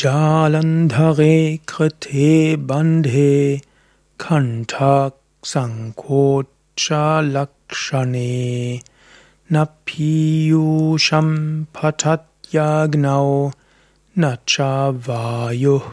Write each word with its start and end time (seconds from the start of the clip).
जालन्धरे 0.00 1.34
कृते 1.68 2.28
बन्धे 2.68 3.32
कण्ठ 4.20 4.72
सङ्कोच्चलक्षणे 5.50 5.84
न 9.52 9.64
पीयूषं 9.86 11.28
पठत्यग्नौ 11.82 13.28
न 14.18 14.34
च 14.48 14.56
वायुः 15.10 15.88